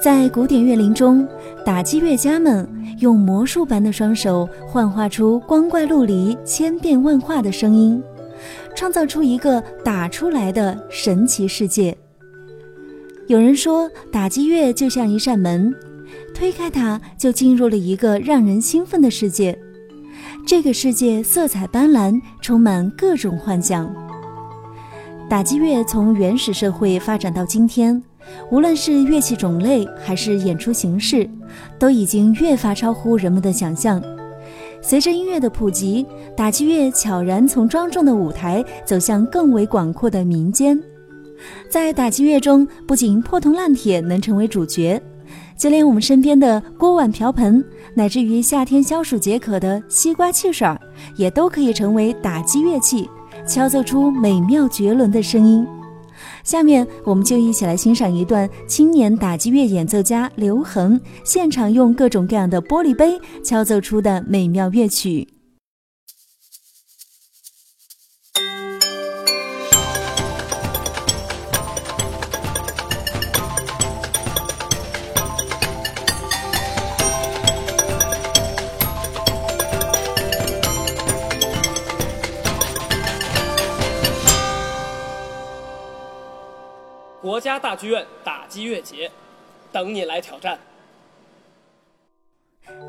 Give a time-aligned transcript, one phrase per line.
[0.00, 1.26] 在古典乐林中，
[1.64, 2.68] 打击乐家们
[3.00, 8.00] 用魔术般的双手幻化出光怪陆离、千变万化的声音，
[8.76, 11.96] 创造出一个打出来的神奇世界。
[13.26, 15.74] 有人说，打击乐就像一扇门，
[16.32, 19.58] 推开它就进入了一个让人兴奋的世界。
[20.46, 23.92] 这个世界色彩斑斓，充满各种幻想。
[25.28, 28.00] 打击乐从原始社会发展到今天。
[28.50, 31.28] 无论是乐器种类还是演出形式，
[31.78, 34.02] 都已经越发超乎人们的想象。
[34.80, 40.80] 随着音乐的普及，打击乐悄然从庄重的舞台走向更为广阔的民间。
[41.68, 45.00] 在打击乐中，不仅破铜烂铁能成为主角，
[45.56, 47.64] 就连我们身边的锅碗瓢盆，
[47.94, 50.68] 乃至于夏天消暑解渴的西瓜汽水，
[51.16, 53.08] 也都可以成为打击乐器，
[53.46, 55.66] 敲奏出美妙绝伦的声音。
[56.44, 65.37] 下面我们就一起来欣赏一段青年打击乐演奏家刘恒现场用各种各样的玻璃杯敲奏出的美妙乐曲。
[87.38, 89.08] 国家大剧院打击乐节，
[89.70, 90.58] 等你来挑战。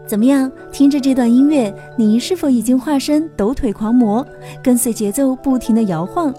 [0.08, 0.52] 怎么样？
[0.72, 4.26] 听着这段音乐，你是否已经化身抖腿狂魔，
[4.64, 6.34] 跟随节奏不停的摇晃？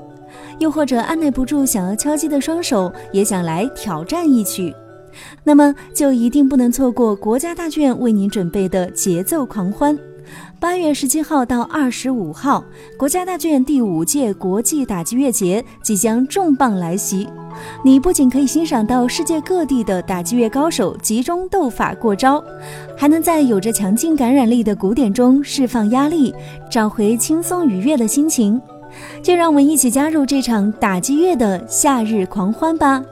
[0.59, 4.75] 又或者按耐不住想要敲击的双手，也想来挑战一曲？
[5.45, 9.97] 那么就一定不能错过国家大剧院为您准备的节奏狂欢。
[10.59, 12.65] 八月十七号到二十五号，
[12.99, 17.29] 国家大剧院第五届国际打击乐节即将重磅来袭。
[17.85, 22.43] 你不仅可以欣赏到世界各地的打击乐高手集中斗法过招，
[22.97, 26.35] 还能在有着强劲感染力的鼓点中释放压力，
[26.71, 28.61] 找回轻松愉悦的心情。
[29.23, 33.03] 就让我们一起加入这场打击乐的夏日狂欢吧！